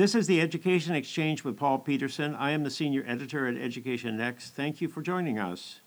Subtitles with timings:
[0.00, 2.34] This is the Education Exchange with Paul Peterson.
[2.34, 4.54] I am the senior editor at Education Next.
[4.54, 5.80] Thank you for joining us.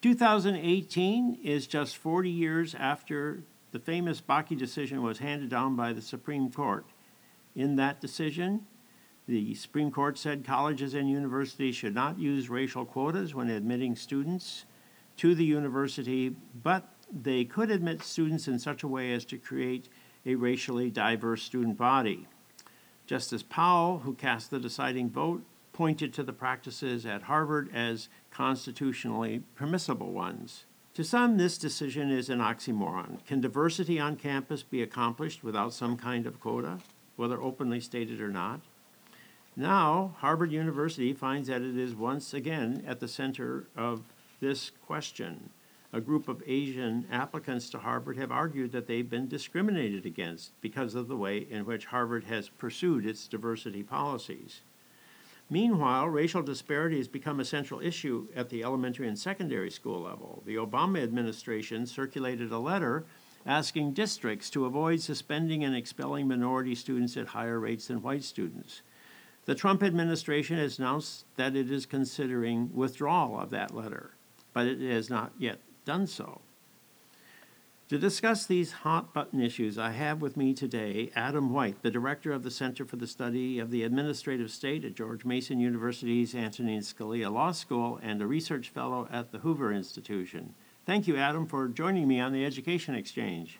[0.00, 3.42] 2018 is just 40 years after
[3.72, 6.86] the famous Bakke decision was handed down by the Supreme Court.
[7.54, 8.64] In that decision,
[9.28, 14.64] the Supreme Court said colleges and universities should not use racial quotas when admitting students
[15.18, 19.90] to the university, but they could admit students in such a way as to create
[20.24, 22.26] a racially diverse student body.
[23.12, 25.42] Justice Powell, who cast the deciding vote,
[25.74, 30.64] pointed to the practices at Harvard as constitutionally permissible ones.
[30.94, 33.22] To some, this decision is an oxymoron.
[33.26, 36.78] Can diversity on campus be accomplished without some kind of quota,
[37.16, 38.62] whether openly stated or not?
[39.56, 44.04] Now, Harvard University finds that it is once again at the center of
[44.40, 45.50] this question.
[45.94, 50.94] A group of Asian applicants to Harvard have argued that they've been discriminated against because
[50.94, 54.62] of the way in which Harvard has pursued its diversity policies.
[55.50, 60.42] Meanwhile, racial disparity has become a central issue at the elementary and secondary school level.
[60.46, 63.04] The Obama administration circulated a letter
[63.44, 68.80] asking districts to avoid suspending and expelling minority students at higher rates than white students.
[69.44, 74.14] The Trump administration has announced that it is considering withdrawal of that letter,
[74.54, 76.40] but it has not yet done so.
[77.88, 82.32] To discuss these hot button issues, I have with me today Adam White, the director
[82.32, 86.80] of the Center for the Study of the Administrative State at George Mason University's Antonin
[86.80, 90.54] Scalia Law School and a research fellow at the Hoover Institution.
[90.86, 93.58] Thank you, Adam, for joining me on the Education Exchange.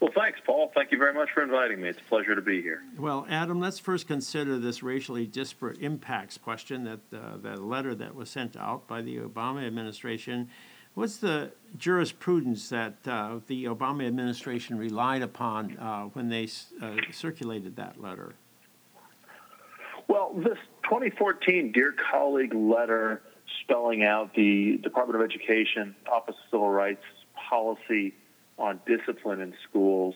[0.00, 0.70] Well, thanks, Paul.
[0.74, 1.88] Thank you very much for inviting me.
[1.88, 2.82] It's a pleasure to be here.
[2.98, 8.14] Well, Adam, let's first consider this racially disparate impacts question that uh, that letter that
[8.14, 10.48] was sent out by the Obama administration
[10.96, 16.48] What's the jurisprudence that uh, the Obama administration relied upon uh, when they
[16.80, 18.34] uh, circulated that letter?
[20.08, 23.20] Well, this 2014 Dear Colleague letter
[23.62, 27.04] spelling out the Department of Education Office of Civil Rights
[27.50, 28.14] policy
[28.58, 30.14] on discipline in schools,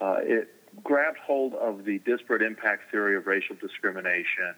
[0.00, 0.48] uh, it
[0.82, 4.54] grabbed hold of the disparate impact theory of racial discrimination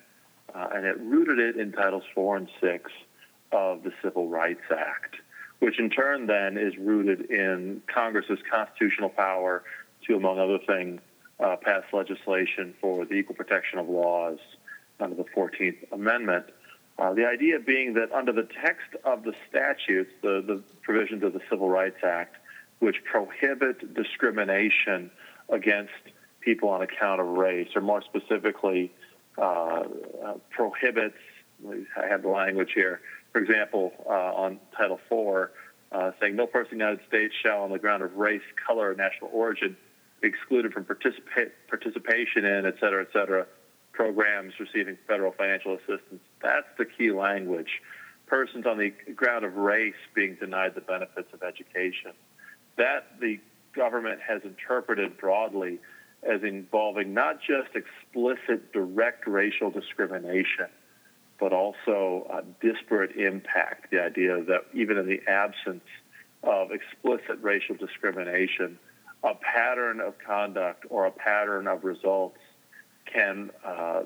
[0.54, 2.92] uh, and it rooted it in Titles 4 and 6
[3.50, 5.16] of the Civil Rights Act
[5.60, 9.64] which in turn then is rooted in Congress's constitutional power
[10.06, 11.00] to, among other things,
[11.40, 14.38] uh, pass legislation for the equal protection of laws
[15.00, 16.46] under the 14th Amendment.
[16.98, 21.32] Uh, the idea being that under the text of the statutes, the, the provisions of
[21.32, 22.36] the Civil Rights Act,
[22.80, 25.10] which prohibit discrimination
[25.48, 25.92] against
[26.40, 28.92] people on account of race, or more specifically,
[29.36, 31.18] uh, uh prohibits,
[31.68, 33.00] I have the language here,
[33.38, 35.50] for example, uh, on Title IV,
[35.92, 38.90] uh, saying no person in the United States shall, on the ground of race, color,
[38.90, 39.76] or national origin,
[40.20, 43.46] be excluded from participa- participation in, et cetera, et cetera,
[43.92, 46.20] programs receiving federal financial assistance.
[46.42, 47.80] That's the key language.
[48.26, 52.14] Persons on the ground of race being denied the benefits of education.
[52.76, 53.38] That the
[53.72, 55.78] government has interpreted broadly
[56.24, 60.66] as involving not just explicit direct racial discrimination,
[61.38, 63.90] but also a disparate impact.
[63.90, 65.84] The idea that even in the absence
[66.42, 68.78] of explicit racial discrimination,
[69.24, 72.38] a pattern of conduct or a pattern of results
[73.06, 74.02] can uh,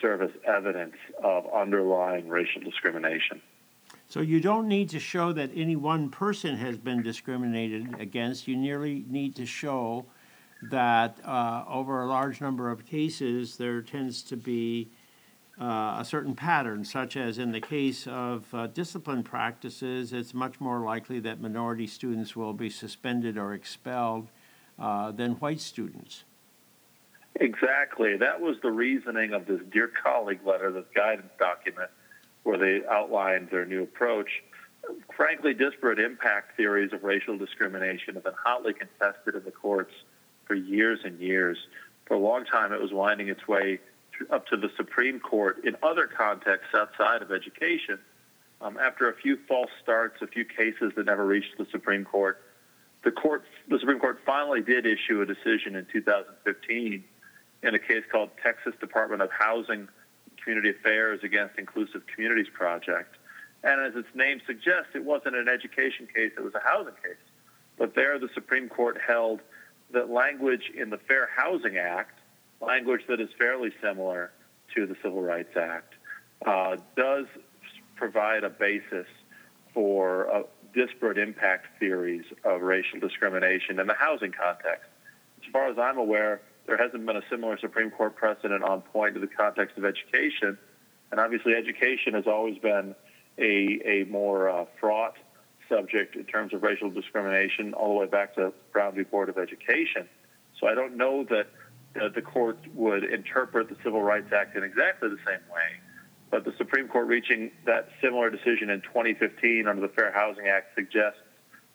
[0.00, 3.40] serve as evidence of underlying racial discrimination.
[4.08, 8.48] So you don't need to show that any one person has been discriminated against.
[8.48, 10.06] You merely need to show
[10.70, 14.90] that uh, over a large number of cases, there tends to be
[15.60, 20.58] uh, a certain pattern, such as in the case of uh, discipline practices, it's much
[20.58, 24.28] more likely that minority students will be suspended or expelled
[24.78, 26.24] uh, than white students.
[27.36, 28.16] Exactly.
[28.16, 31.90] That was the reasoning of this Dear Colleague letter, this guidance document,
[32.42, 34.30] where they outlined their new approach.
[35.14, 39.92] Frankly, disparate impact theories of racial discrimination have been hotly contested in the courts
[40.46, 41.58] for years and years.
[42.06, 43.78] For a long time, it was winding its way
[44.30, 47.98] up to the Supreme Court in other contexts outside of education.
[48.60, 52.42] Um, after a few false starts, a few cases that never reached the Supreme Court,
[53.02, 57.04] the court, the Supreme Court finally did issue a decision in 2015
[57.62, 59.88] in a case called Texas Department of Housing
[60.42, 63.16] Community Affairs against Inclusive Communities Project.
[63.62, 67.20] And as its name suggests, it wasn't an education case, it was a housing case.
[67.78, 69.40] But there, the Supreme Court held
[69.92, 72.19] that language in the Fair Housing Act
[72.60, 74.30] language that is fairly similar
[74.74, 75.94] to the Civil Rights Act,
[76.46, 77.26] uh, does
[77.96, 79.06] provide a basis
[79.74, 80.42] for uh,
[80.74, 84.88] disparate impact theories of racial discrimination in the housing context.
[85.44, 89.14] As far as I'm aware, there hasn't been a similar Supreme Court precedent on point
[89.14, 90.56] to the context of education.
[91.10, 92.94] And obviously, education has always been
[93.38, 95.16] a, a more uh, fraught
[95.68, 99.02] subject in terms of racial discrimination, all the way back to Brown v.
[99.02, 100.08] Board of Education.
[100.58, 101.46] So I don't know that
[101.96, 105.80] uh, the court would interpret the Civil Rights Act in exactly the same way.
[106.30, 110.74] But the Supreme Court reaching that similar decision in 2015 under the Fair Housing Act
[110.76, 111.18] suggests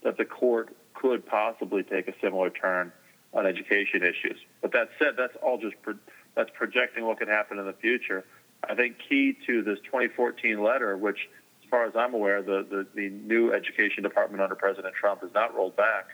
[0.03, 2.91] that the court could possibly take a similar turn
[3.33, 4.37] on education issues.
[4.61, 5.99] But that said, that's all just pro-
[6.35, 8.23] that's projecting what could happen in the future.
[8.67, 11.29] I think key to this 2014 letter, which,
[11.63, 15.31] as far as I'm aware, the, the, the new education department under President Trump has
[15.33, 16.09] not rolled back.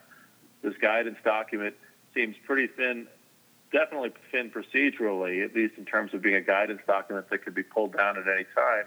[0.61, 1.75] This guidance document
[2.13, 3.07] seems pretty thin,
[3.71, 7.63] definitely thin procedurally, at least in terms of being a guidance document that could be
[7.63, 8.85] pulled down at any time.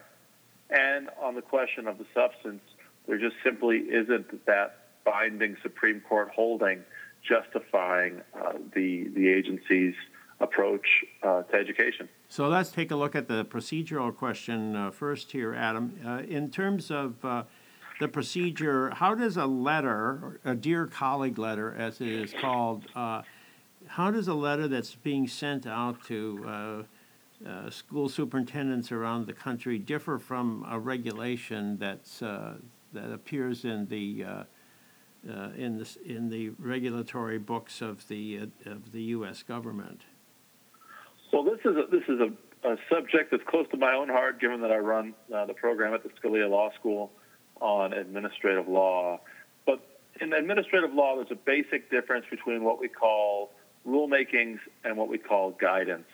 [0.71, 2.63] And on the question of the substance,
[3.07, 6.83] there just simply isn't that binding Supreme Court holding
[7.27, 9.95] justifying uh, the the agency's
[10.41, 10.87] approach
[11.23, 12.09] uh, to education.
[12.29, 15.99] So let's take a look at the procedural question uh, first here, Adam.
[16.05, 17.45] Uh, in terms of uh,
[18.01, 23.23] the procedure, how does a letter, a dear colleague letter, as it is called, uh,
[23.87, 26.87] how does a letter that's being sent out to
[27.71, 34.25] school superintendents around the country differ from a regulation that's that appears in the
[35.29, 39.43] uh, in the in the regulatory books of the uh, of the U.S.
[39.43, 40.03] government?
[41.33, 44.41] Well, this is a, this is a, a, subject that's close to my own heart,
[44.41, 47.11] given that I run uh, the program at the Scalia Law School
[47.61, 49.21] on administrative law.
[49.67, 49.81] But
[50.21, 53.53] in administrative law, there's a basic difference between what we call
[53.87, 56.07] rulemakings and what we call guidance.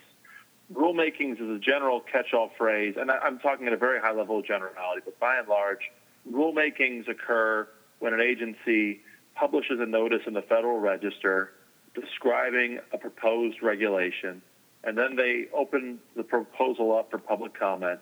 [0.72, 4.38] Rulemakings is a general catch-all phrase, and I, am talking at a very high level
[4.38, 5.90] of generality, but by and large,
[6.31, 7.69] rulemakings occur
[7.99, 9.00] when an agency
[9.34, 11.52] publishes a notice in the Federal Register
[11.94, 14.43] describing a proposed regulation,
[14.84, 18.00] and then they open the proposal up for public comment,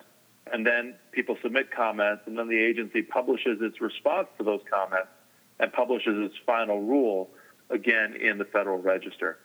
[0.52, 5.08] and then people submit comments, and then the agency publishes its response to those comments
[5.60, 7.30] and publishes its final rule
[7.70, 9.38] again in the Federal Register.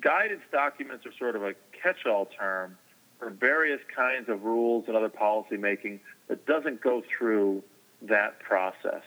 [0.00, 2.76] Guidance documents are sort of a catch all term
[3.18, 7.62] for various kinds of rules and other policy making that doesn't go through
[8.02, 9.02] that process.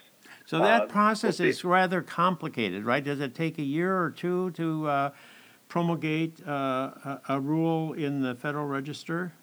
[0.46, 3.04] So that uh, process is rather complicated, right?
[3.04, 5.10] Does it take a year or two to uh,
[5.68, 9.34] promulgate uh, a, a, rule in the Federal Register?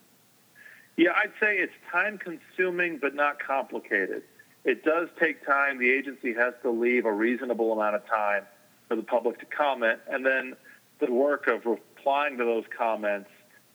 [0.97, 4.23] Yeah, I'd say it's time consuming but not complicated.
[4.65, 5.79] It does take time.
[5.79, 8.45] The agency has to leave a reasonable amount of time
[8.89, 10.57] for the public to comment, and then
[11.01, 13.31] the work of replying to those comments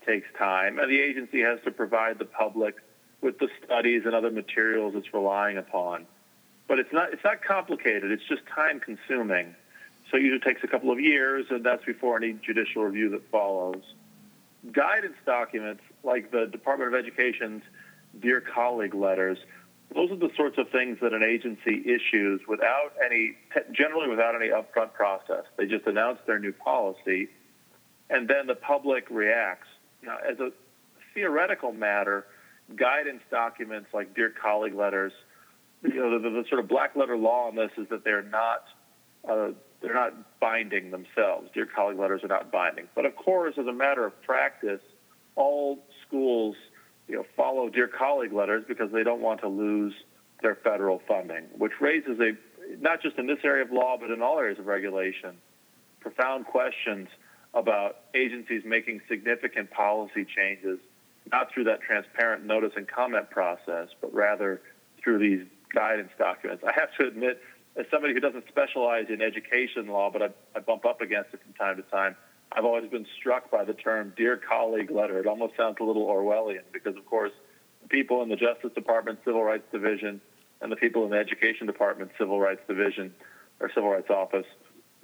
[0.06, 2.76] takes time, and the agency has to provide the public
[3.22, 6.06] with the studies and other materials it's relying upon
[6.68, 8.12] but it's not it's not complicated.
[8.12, 9.56] It's just time consuming.
[10.10, 13.30] So it usually takes a couple of years, and that's before any judicial review that
[13.32, 13.82] follows.
[14.72, 17.64] Guidance documents, like the Department of Education's
[18.20, 19.40] Dear Colleague letters,
[19.94, 23.36] those are the sorts of things that an agency issues without any,
[23.72, 25.44] generally without any upfront process.
[25.58, 27.30] They just announce their new policy,
[28.10, 29.68] and then the public reacts.
[30.04, 30.52] Now, as a
[31.14, 32.26] theoretical matter,
[32.76, 35.14] guidance documents like Dear Colleague letters–
[35.94, 38.24] you know, the, the, the, sort of black letter law on this is that they're
[38.24, 38.66] not
[39.30, 39.50] uh,
[39.82, 41.50] they're not binding themselves.
[41.54, 42.88] Dear colleague letters are not binding.
[42.96, 44.82] But of course, as a matter of practice,
[45.36, 46.56] all schools
[47.08, 49.94] you know follow dear colleague letters because they don't want to lose
[50.42, 52.32] their federal funding, which raises a
[52.80, 55.38] not just in this area of law but in all areas of regulation
[56.06, 57.08] profound questions
[57.56, 60.78] about agencies making significant policy changes
[61.32, 64.62] not through that transparent notice and comment process, but rather
[65.04, 66.64] through these guidance documents.
[66.64, 67.42] I have to admit,
[67.76, 71.42] as somebody who doesn't specialize in education law, but I, I bump up against it
[71.42, 72.16] from time to time,
[72.56, 75.20] I've always been struck by the term "dear colleague" letter.
[75.20, 77.34] It almost sounds a little Orwellian because, of course,
[77.82, 80.22] the people in the Justice Department Civil Rights Division
[80.62, 83.14] and the people in the Education Department Civil Rights Division
[83.60, 84.46] or Civil Rights Office,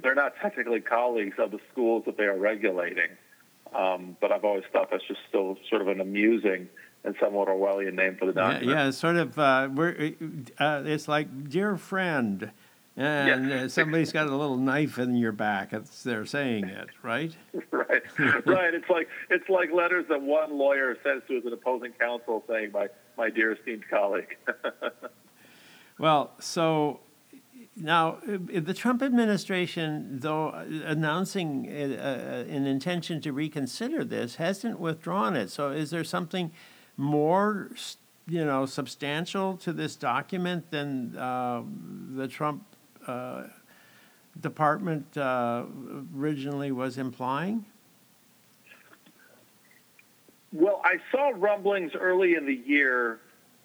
[0.01, 3.09] they're not technically colleagues of the schools that they are regulating.
[3.75, 6.69] Um, but I've always thought that's just still sort of an amusing
[7.03, 8.65] and somewhat Orwellian name for the document.
[8.65, 10.13] Yeah, yeah it's sort of uh, we're,
[10.57, 12.51] uh, it's like dear friend,
[12.97, 13.63] and yes.
[13.63, 15.71] uh, somebody's got a little knife in your back.
[15.71, 17.35] It's, they're saying it, right?
[17.71, 18.01] right,
[18.45, 18.73] right.
[18.73, 22.87] It's like it's like letters that one lawyer sends to his opposing counsel saying, "My
[23.17, 24.35] my dear esteemed colleague."
[25.97, 26.99] well, so
[27.77, 30.49] now, the Trump administration, though
[30.85, 35.49] announcing uh, an intention to reconsider this, hasn't withdrawn it.
[35.49, 36.51] So, is there something
[36.97, 37.71] more,
[38.27, 41.63] you know, substantial to this document than uh,
[42.13, 42.70] the Trump
[43.07, 43.43] uh,
[44.39, 45.65] department uh,
[46.17, 47.65] originally was implying?
[50.53, 53.19] Well, I saw rumblings early in the year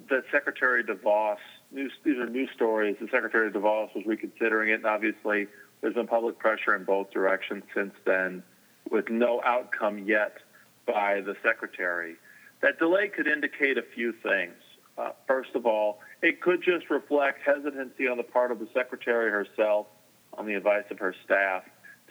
[0.09, 1.39] that Secretary DeVos,
[1.73, 5.49] news, these are news stories, that Secretary DeVos was reconsidering it, and obviously
[5.81, 8.43] there's been public pressure in both directions since then,
[8.89, 10.39] with no outcome yet
[10.87, 12.15] by the Secretary.
[12.61, 14.55] That delay could indicate a few things.
[14.97, 19.31] Uh, first of all, it could just reflect hesitancy on the part of the Secretary
[19.31, 19.87] herself,
[20.35, 21.63] on the advice of her staff,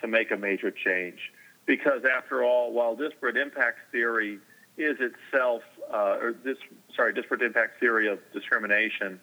[0.01, 1.19] to make a major change.
[1.65, 4.39] Because after all, while disparate impact theory
[4.77, 6.57] is itself, uh, or this,
[6.95, 9.19] sorry, disparate impact theory of discrimination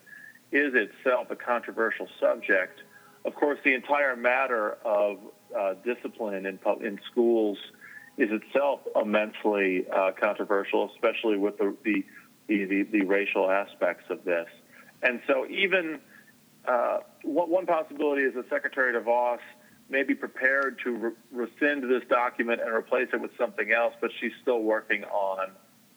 [0.51, 2.81] is itself a controversial subject.
[3.25, 5.19] Of course, the entire matter of
[5.57, 7.59] uh, discipline in, in schools
[8.19, 12.05] is itself immensely uh, controversial, especially with the, the,
[12.49, 14.47] the, the, racial aspects of this.
[15.03, 16.01] And so, even
[16.67, 19.39] uh, one possibility is that Secretary DeVos
[19.89, 24.11] may be prepared to re- rescind this document and replace it with something else, but
[24.21, 25.51] she's still working on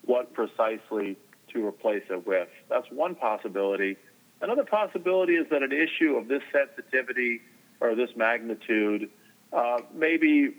[0.06, 1.18] what precisely
[1.54, 2.50] to replace it with.
[2.70, 3.98] That's one possibility.
[4.42, 7.42] Another possibility is that an issue of this sensitivity
[7.80, 9.10] or this magnitude
[9.54, 10.56] uh, may be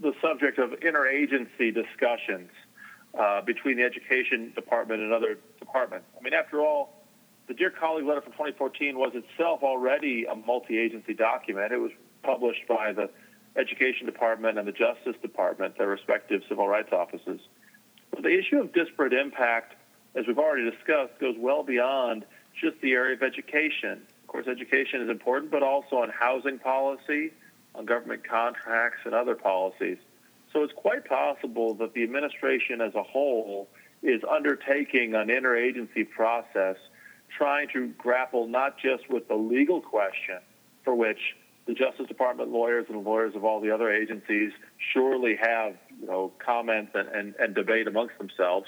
[0.00, 2.50] the subject of interagency discussions
[3.18, 6.06] uh, between the education department and other departments.
[6.18, 6.99] I mean, after all,
[7.50, 11.72] the Dear Colleague letter from 2014 was itself already a multi agency document.
[11.72, 11.90] It was
[12.22, 13.10] published by the
[13.56, 17.40] Education Department and the Justice Department, their respective civil rights offices.
[18.12, 19.74] But the issue of disparate impact,
[20.14, 24.02] as we've already discussed, goes well beyond just the area of education.
[24.22, 27.32] Of course, education is important, but also on housing policy,
[27.74, 29.98] on government contracts, and other policies.
[30.52, 33.68] So it's quite possible that the administration as a whole
[34.04, 36.76] is undertaking an interagency process
[37.36, 40.38] trying to grapple not just with the legal question
[40.84, 41.18] for which
[41.66, 44.52] the Justice Department lawyers and lawyers of all the other agencies
[44.92, 48.66] surely have you know comments and, and, and debate amongst themselves.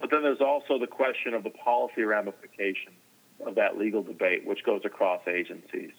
[0.00, 2.96] But then there's also the question of the policy ramifications
[3.46, 5.92] of that legal debate, which goes across agencies.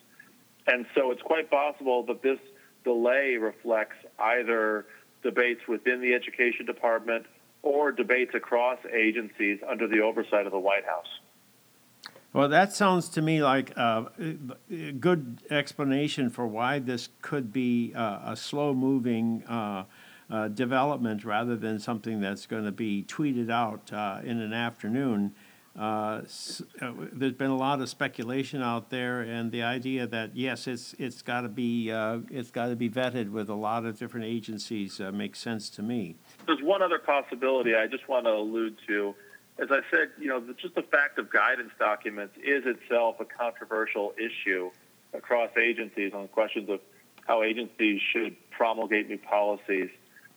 [0.67, 2.39] And so it's quite possible that this
[2.83, 4.85] delay reflects either
[5.23, 7.25] debates within the Education Department
[7.63, 11.19] or debates across agencies under the oversight of the White House.
[12.33, 14.09] Well, that sounds to me like a,
[14.99, 19.83] good explanation for why this could be a slow moving uh,
[20.31, 25.35] uh, development rather than something that's going to be tweeted out uh, in an afternoon.
[25.77, 26.21] Uh,
[26.81, 30.93] uh, there's been a lot of speculation out there, and the idea that yes, it's
[30.99, 34.25] it's got to be uh, it's got to be vetted with a lot of different
[34.25, 36.15] agencies makes sense to me.
[36.45, 39.13] There's one other possibility I just want to allude to
[39.59, 44.13] as I said, you know, just the fact of guidance documents is itself a controversial
[44.17, 44.71] issue
[45.13, 46.79] across agencies on questions of
[47.27, 49.89] how agencies should promulgate new policies.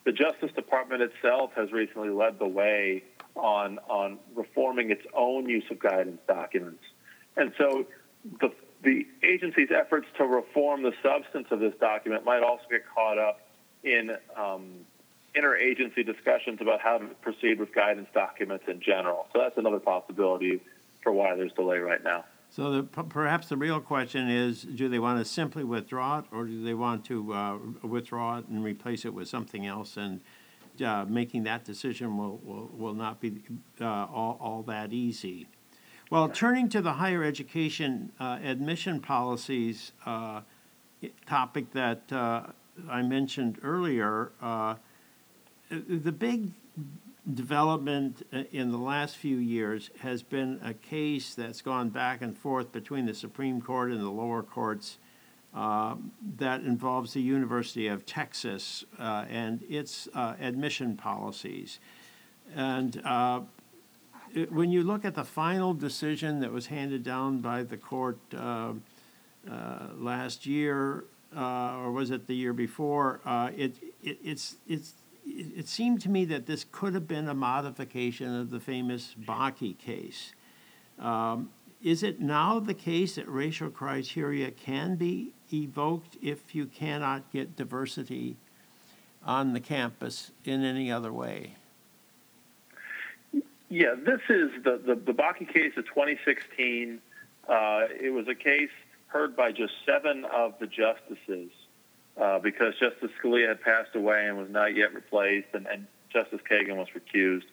[0.03, 3.03] The Justice Department itself has recently led the way
[3.35, 6.83] on on reforming its own use of guidance documents,
[7.35, 7.85] and so
[8.39, 8.51] the
[8.83, 13.41] the agency's efforts to reform the substance of this document might also get caught up
[13.83, 14.85] in um,
[15.37, 19.27] interagency discussions about how to proceed with guidance documents in general.
[19.33, 20.61] So that's another possibility
[21.03, 22.25] for why there's delay right now.
[22.49, 26.45] So the, perhaps the real question is, do they want to simply withdraw it, or
[26.45, 29.97] do they want to uh, withdraw it and replace it with something else?
[29.97, 30.21] And
[30.83, 33.41] uh, making that decision will, will, will not be
[33.81, 35.47] uh, all, all that easy.
[36.09, 40.41] Well, turning to the higher education uh, admission policies uh,
[41.25, 42.43] topic that uh,
[42.89, 44.31] I mentioned earlier,
[45.87, 46.51] the big
[47.33, 52.37] development uh, in the last few years has been a case that's gone back and
[52.37, 54.99] forth between the Supreme Court and the lower courts
[55.55, 55.95] uh,
[56.37, 61.79] that involves the University of Texas uh, and its uh, admission policies.
[62.53, 63.41] And uh,
[64.33, 68.19] it, when you look at the final decision that was handed down by the court
[68.35, 68.73] uh,
[69.95, 71.05] last year,
[71.35, 73.21] or was it the year before,
[73.55, 74.93] it, it, it's, it's
[75.25, 79.77] it, seemed to me that this could have been a modification of the famous Bakke
[79.77, 80.33] case.
[80.99, 81.49] Um,
[81.81, 87.55] is it now the case that racial criteria can be evoked if you cannot get
[87.55, 88.37] diversity
[89.23, 91.55] on the campus in any other way?
[93.69, 96.99] Yeah, this is the, the, the Bakke case of 2016.
[97.47, 98.69] Uh, it was a case
[99.07, 101.51] heard by just seven of the justices
[102.21, 106.39] uh, because Justice Scalia had passed away and was not yet replaced, and, and Justice
[106.49, 107.45] Kagan was recused.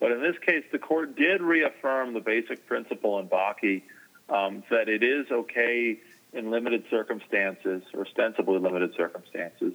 [0.00, 3.82] But in this case, the court did reaffirm the basic principle in Bakke
[4.28, 5.98] um, that it is okay
[6.32, 9.74] in limited circumstances, or ostensibly limited circumstances,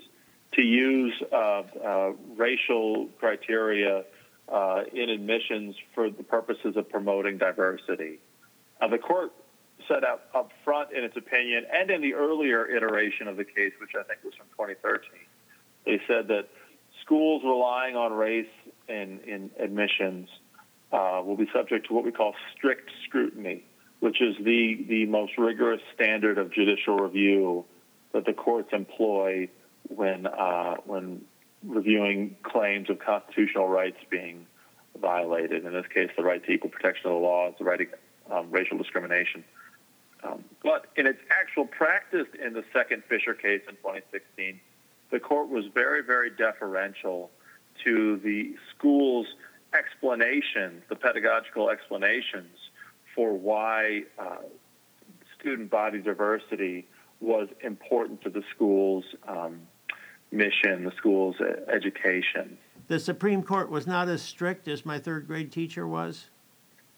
[0.53, 4.03] to use uh, uh, racial criteria
[4.51, 8.19] uh, in admissions for the purposes of promoting diversity.
[8.79, 9.31] The court
[9.91, 13.74] set out up front in its opinion and in the earlier iteration of the case,
[13.79, 15.10] which I think was from 2013,
[15.86, 16.48] they said that
[17.03, 18.45] schools relying on race
[18.88, 20.29] in, in admissions
[20.91, 23.63] uh, will be subject to what we call strict scrutiny,
[24.00, 27.65] which is the, the most rigorous standard of judicial review
[28.13, 29.50] that the courts employ
[29.88, 31.21] when, uh, when
[31.65, 34.45] reviewing claims of constitutional rights being
[35.00, 35.65] violated.
[35.65, 38.51] In this case, the right to equal protection of the law, the right to um,
[38.51, 39.43] racial discrimination.
[40.24, 44.60] Um, but in its actual practice in the second Fisher case in 2016,
[45.10, 47.32] the court was very, very deferential
[47.84, 49.28] to the school's
[49.74, 52.58] explanations, the pedagogical explanations
[53.16, 54.38] for why uh,
[55.40, 56.88] student body diversity
[57.20, 59.62] was important to the school's um,
[60.32, 61.36] mission, the school's
[61.72, 62.58] education.
[62.88, 66.31] The Supreme Court was not as strict as my third grade teacher was?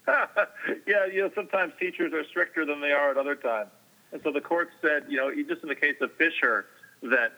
[0.88, 3.70] yeah, you know, sometimes teachers are stricter than they are at other times.
[4.12, 6.66] And so the court said, you know, just in the case of Fisher,
[7.02, 7.34] that,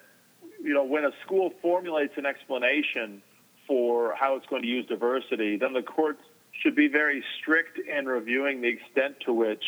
[0.62, 3.22] you know, when a school formulates an explanation
[3.68, 8.06] for how it's going to use diversity, then the courts should be very strict in
[8.06, 9.64] reviewing the extent to which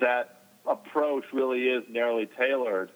[0.00, 2.90] that approach really is narrowly tailored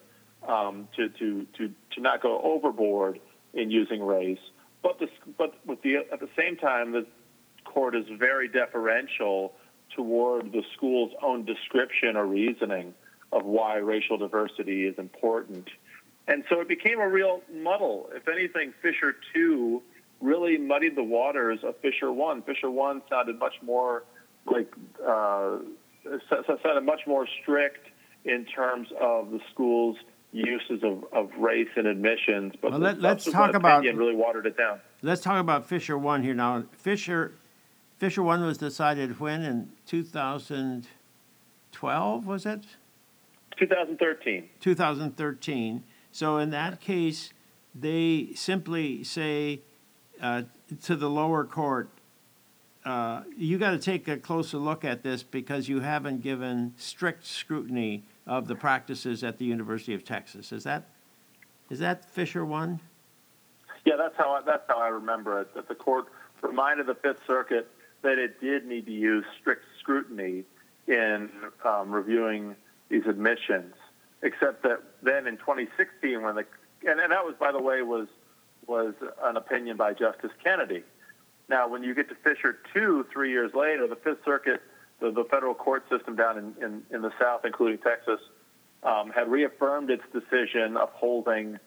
[0.47, 3.19] um, to, to, to, to not go overboard
[3.53, 4.39] in using race.
[4.81, 5.07] But, the,
[5.37, 7.05] but with the, at the same time, the
[7.73, 9.53] court is very deferential
[9.95, 12.93] toward the school's own description or reasoning
[13.31, 15.67] of why racial diversity is important.
[16.27, 18.09] And so it became a real muddle.
[18.13, 19.81] If anything, Fisher 2
[20.21, 22.43] really muddied the waters of Fisher 1.
[22.43, 24.03] Fisher 1 sounded much more
[24.45, 24.71] like,
[25.05, 25.57] uh,
[26.63, 27.87] sounded much more strict
[28.25, 29.97] in terms of the school's
[30.31, 34.55] uses of, of race and admissions, but well, let, us talk about really watered it
[34.57, 34.79] down.
[35.01, 36.63] Let's talk about Fisher one here now.
[36.71, 37.33] Fisher
[38.01, 42.63] Fisher one was decided when in 2012 was it?
[43.59, 44.49] 2013.
[44.59, 45.83] 2013.
[46.11, 47.31] So in that case,
[47.75, 49.61] they simply say
[50.19, 50.41] uh,
[50.81, 51.91] to the lower court,
[52.85, 57.27] uh, you got to take a closer look at this because you haven't given strict
[57.27, 60.51] scrutiny of the practices at the University of Texas.
[60.51, 60.85] Is that
[61.69, 62.79] is that Fisher one?
[63.85, 65.53] Yeah, that's how I, that's how I remember it.
[65.53, 66.07] That the court
[66.41, 67.67] reminded the Fifth Circuit
[68.03, 70.43] that it did need to use strict scrutiny
[70.87, 71.29] in
[71.63, 72.55] um, reviewing
[72.89, 73.73] these admissions.
[74.23, 76.45] Except that then in 2016, when the
[76.87, 78.07] and, and that was by the way was
[78.67, 80.83] was an opinion by Justice Kennedy.
[81.49, 84.61] Now, when you get to Fisher two, three years later, the Fifth Circuit
[85.01, 88.19] the, the federal court system down in, in, in the South, including Texas,
[88.83, 91.59] um, had reaffirmed its decision upholding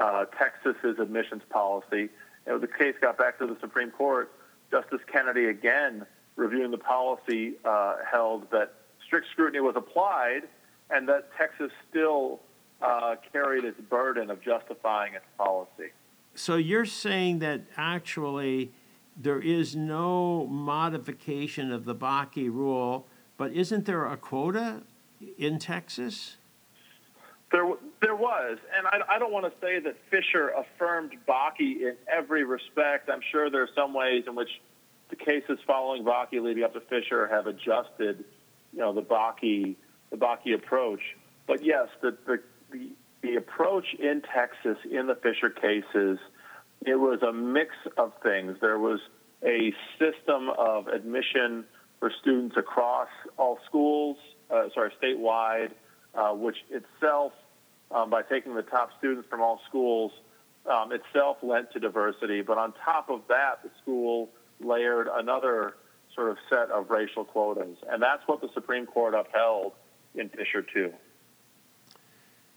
[0.00, 2.08] uh, Texas's admissions policy.
[2.46, 4.32] And the case got back to the Supreme Court.
[4.70, 8.74] Justice Kennedy, again, reviewing the policy, uh, held that
[9.06, 10.42] strict scrutiny was applied
[10.90, 12.40] and that Texas still
[12.80, 15.92] uh, carried its burden of justifying its policy.
[16.34, 18.70] So you're saying that actually
[19.16, 24.82] there is no modification of the Bakke rule, but isn't there a quota
[25.36, 26.36] in Texas?
[27.50, 27.66] There,
[28.00, 32.44] there was, and I, I don't want to say that Fisher affirmed Bakke in every
[32.44, 33.08] respect.
[33.08, 34.60] I'm sure there are some ways in which
[35.10, 38.24] the cases following Bakke leading up to Fisher have adjusted,
[38.72, 39.76] you know, the Bakke,
[40.10, 41.00] the Bakke approach.
[41.46, 42.90] But yes, the, the, the,
[43.22, 46.18] the approach in Texas in the Fisher cases–
[46.86, 48.56] it was a mix of things.
[48.60, 49.00] There was
[49.44, 51.64] a system of admission
[51.98, 54.16] for students across all schools,
[54.50, 55.70] uh, sorry, statewide,
[56.14, 57.32] uh, which itself,
[57.90, 60.12] um, by taking the top students from all schools,
[60.70, 62.42] um, itself lent to diversity.
[62.42, 64.28] But on top of that, the school
[64.60, 65.74] layered another
[66.14, 67.78] sort of set of racial quotas.
[67.90, 69.72] And that's what the Supreme Court upheld
[70.14, 70.92] in Fisher 2.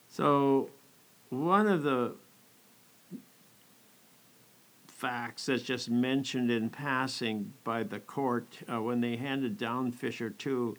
[0.09, 0.69] So,
[1.29, 2.15] one of the
[4.87, 10.29] facts that's just mentioned in passing by the court uh, when they handed down Fisher
[10.29, 10.75] 2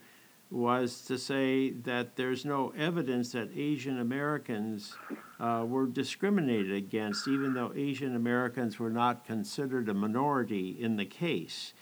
[0.53, 4.95] was to say that there's no evidence that Asian Americans
[5.41, 11.07] uh, were discriminated against, even though Asian Americans were not considered a minority in the
[11.07, 11.73] case.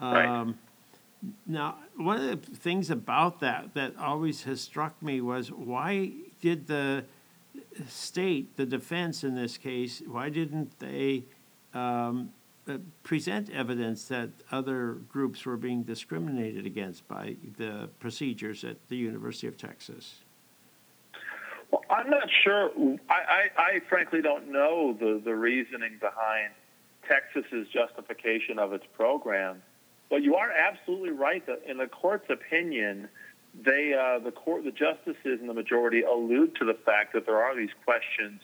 [0.00, 0.26] Right.
[0.26, 0.58] Um,
[1.46, 6.66] now, one of the things about that that always has struck me was why did
[6.66, 7.04] the
[7.88, 11.24] state, the defense in this case, why didn't they
[11.74, 12.30] um,
[13.02, 19.46] present evidence that other groups were being discriminated against by the procedures at the University
[19.46, 20.20] of Texas?
[21.70, 22.70] Well, I'm not sure.
[23.08, 26.52] I, I, I frankly don't know the, the reasoning behind
[27.08, 29.62] Texas's justification of its program.
[30.08, 33.08] But you are absolutely right that in the court's opinion,
[33.64, 37.42] they uh, the court the justices and the majority allude to the fact that there
[37.42, 38.40] are these questions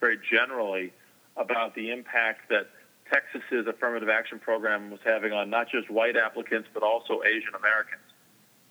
[0.00, 0.92] very generally
[1.36, 2.68] about the impact that
[3.12, 8.02] Texas's affirmative action program was having on not just white applicants but also Asian Americans.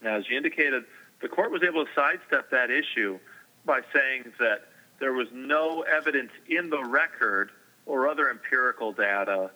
[0.01, 0.83] Now, as you indicated,
[1.21, 3.19] the court was able to sidestep that issue
[3.65, 4.67] by saying that
[4.99, 7.51] there was no evidence in the record
[7.85, 9.51] or other empirical data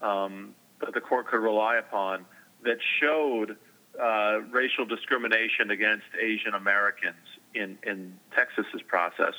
[0.00, 2.24] um, that the court could rely upon
[2.64, 3.56] that showed
[4.00, 7.16] uh, racial discrimination against Asian Americans
[7.54, 9.34] in, in Texas's process.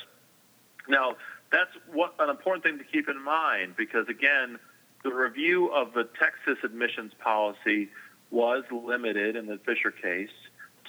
[0.88, 1.16] Now,
[1.50, 4.58] that's what, an important thing to keep in mind because, again,
[5.02, 7.88] the review of the Texas admissions policy
[8.30, 10.30] was limited in the Fisher case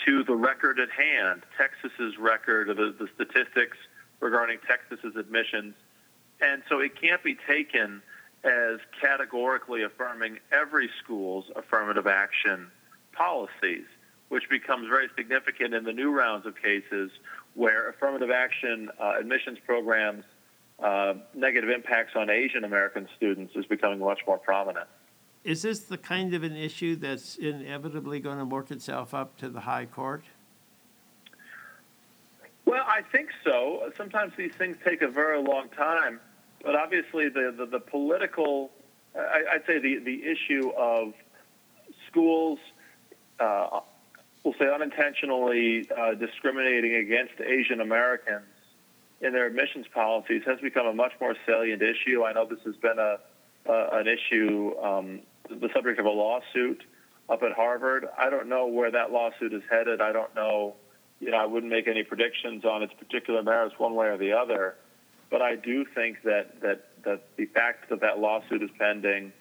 [0.05, 3.77] to the record at hand, Texas's record, the, the statistics
[4.19, 5.75] regarding Texas's admissions.
[6.41, 8.01] And so it can't be taken
[8.43, 12.67] as categorically affirming every school's affirmative action
[13.13, 13.85] policies,
[14.29, 17.11] which becomes very significant in the new rounds of cases
[17.53, 20.23] where affirmative action uh, admissions programs
[20.83, 24.87] uh, negative impacts on Asian American students is becoming much more prominent.
[25.45, 29.49] Is this the kind of an issue that's inevitably going to work itself up to
[29.49, 30.23] the high court?
[32.65, 33.91] Well, I think so.
[33.97, 36.19] Sometimes these things take a very long time,
[36.61, 38.71] but obviously the, the, the political,
[39.17, 41.13] I, would say the, the issue of
[42.07, 42.59] schools,
[43.39, 43.79] uh,
[44.43, 48.45] we'll say unintentionally uh, discriminating against Asian Americans
[49.23, 52.23] in their admissions policies has become a much more salient issue.
[52.23, 53.17] I know this has been a,
[53.67, 56.83] uh, an issue um, the subject of a lawsuit
[57.29, 58.07] up at Harvard.
[58.17, 60.01] I don't know where that lawsuit is headed.
[60.01, 60.75] I don't know.
[61.19, 64.33] You know, I wouldn't make any predictions on its particular merits one way or the
[64.33, 64.75] other.
[65.29, 69.31] But I do think that that that the fact that that lawsuit is pending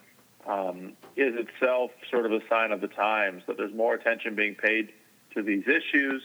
[0.46, 4.54] um, is itself sort of a sign of the times that there's more attention being
[4.54, 4.92] paid
[5.34, 6.22] to these issues,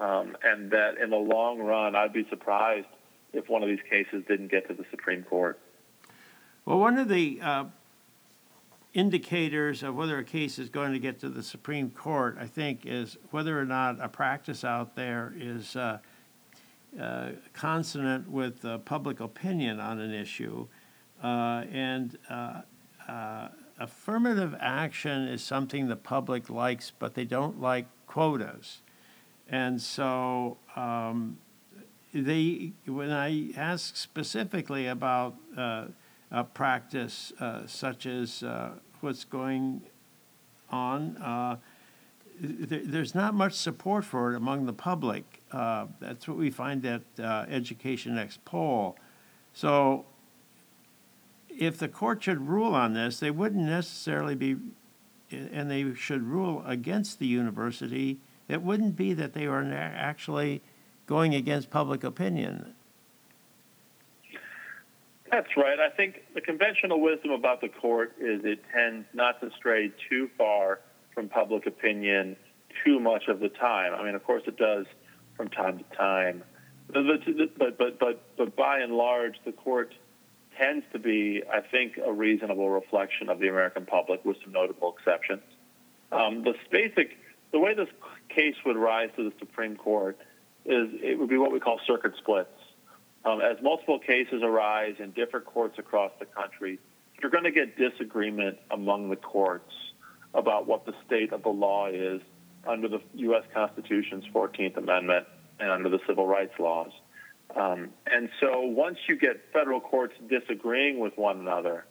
[0.00, 2.86] um, and that in the long run, I'd be surprised
[3.32, 5.58] if one of these cases didn't get to the Supreme Court.
[6.64, 7.64] Well, one of the uh,
[8.94, 12.84] indicators of whether a case is going to get to the Supreme Court, I think,
[12.84, 15.98] is whether or not a practice out there is uh,
[17.00, 20.66] uh, consonant with public opinion on an issue.
[21.22, 22.60] Uh, and uh,
[23.08, 28.82] uh, affirmative action is something the public likes, but they don't like quotas.
[29.48, 31.38] And so um,
[32.12, 37.32] they, when I ask specifically about a practice
[37.66, 38.42] such as
[39.00, 39.82] what's going
[40.70, 41.16] on.
[41.18, 41.56] Uh,
[42.40, 45.42] there, there's not much support for it among the public.
[45.52, 48.96] Uh, that's what we find at uh, Education Next poll.
[49.52, 50.04] So,
[51.48, 54.56] if the court should rule on this, they wouldn't necessarily be,
[55.30, 58.18] and they should rule against the university.
[58.48, 60.62] It wouldn't be that they were actually
[61.06, 62.74] going against public opinion.
[65.30, 65.78] That's right.
[65.80, 70.30] I think the conventional wisdom about the court is it tends not to stray too
[70.38, 70.80] far
[71.14, 72.36] from public opinion
[72.84, 73.94] too much of the time.
[73.94, 74.86] I mean, of course, it does
[75.36, 76.42] from time to time,
[76.92, 77.02] but
[77.58, 79.94] but but but, by and large, the court
[80.56, 84.94] tends to be, I think, a reasonable reflection of the American public, with some notable
[84.96, 85.42] exceptions.
[86.12, 87.18] Um, the basic,
[87.52, 87.88] the way this
[88.36, 90.18] case would rise to the Supreme Court
[90.64, 92.50] is it would be what we call circuit splits.
[93.24, 96.78] Um, as multiple cases arise in different courts across the country,
[97.20, 99.72] you're going to get disagreement among the courts
[100.34, 102.20] about what the state of the law is
[102.68, 103.42] under the U.S.
[103.54, 105.26] Constitution's 14th Amendment
[105.58, 106.92] and under the civil rights laws.
[107.54, 111.86] Um, and so once you get federal courts disagreeing with one another,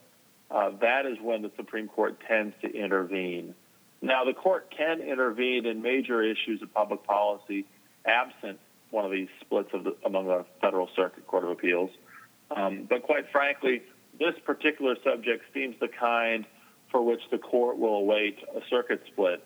[0.51, 3.55] uh, that is when the Supreme Court tends to intervene.
[4.05, 7.65] Now, the court can intervene in major issues of public policy
[8.05, 8.59] absent
[8.91, 11.89] one of these splits of the, among the Federal Circuit Court of Appeals.
[12.55, 13.81] Um, but quite frankly,
[14.19, 16.45] this particular subject seems the kind
[16.91, 19.43] for which the court will await a circuit split.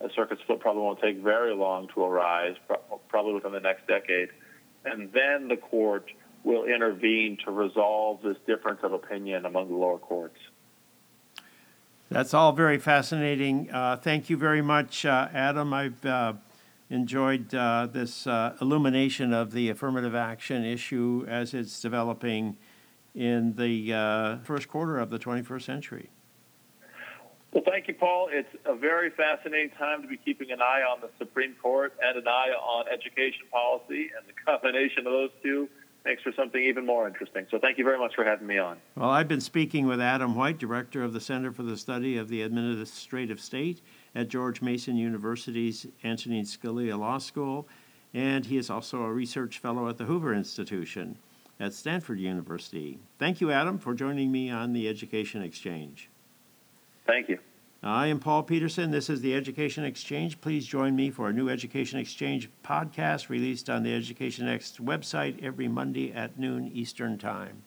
[0.00, 2.56] A circuit split probably won't take very long to arise,
[3.08, 4.28] probably within the next decade.
[4.84, 6.04] And then the court
[6.44, 10.38] will intervene to resolve this difference of opinion among the lower courts.
[12.12, 13.70] That's all very fascinating.
[13.72, 15.72] Uh, thank you very much, uh, Adam.
[15.72, 16.34] I've uh,
[16.90, 22.58] enjoyed uh, this uh, illumination of the affirmative action issue as it's developing
[23.14, 26.10] in the first quarter of the 21st century.
[27.54, 28.28] Well, thank you, Paul.
[28.30, 32.18] It's a very fascinating time to be keeping an eye on the Supreme Court and
[32.18, 35.66] an eye on education policy, and the combination of those two
[36.04, 37.46] makes for something even more interesting.
[37.50, 38.78] So thank you very much for having me on.
[38.96, 42.28] Well, I've been speaking with Adam White, Director of the Center for the Study of
[42.28, 43.80] the Administrative State
[44.14, 47.66] at George Mason University's Antonin Scalia Law School,
[48.12, 51.16] and he is also a research fellow at the Hoover Institution
[51.60, 52.98] at Stanford University.
[53.18, 56.10] Thank you, Adam, for joining me on the Education Exchange.
[57.06, 57.38] Thank you.
[57.84, 58.92] I am Paul Peterson.
[58.92, 60.40] This is the Education Exchange.
[60.40, 65.42] Please join me for a new Education Exchange podcast released on the Education Next website
[65.42, 67.64] every Monday at noon Eastern Time.